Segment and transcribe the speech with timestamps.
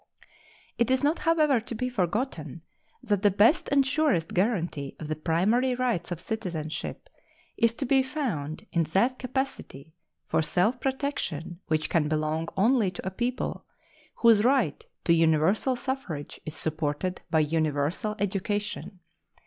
[0.79, 2.63] It is not, however, to be forgotten
[3.03, 7.07] that the best and surest guaranty of the primary rights of citizenship
[7.55, 9.93] is to be found in that capacity
[10.25, 13.63] for self protection which can belong only to a people
[14.15, 19.01] whose right to universal suffrage is supported by universal education.